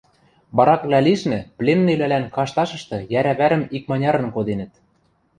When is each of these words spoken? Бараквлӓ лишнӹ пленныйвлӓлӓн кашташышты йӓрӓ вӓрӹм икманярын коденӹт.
Бараквлӓ 0.57 0.99
лишнӹ 1.05 1.39
пленныйвлӓлӓн 1.57 2.25
кашташышты 2.35 2.97
йӓрӓ 3.13 3.33
вӓрӹм 3.39 3.63
икманярын 3.77 4.27
коденӹт. 4.35 4.71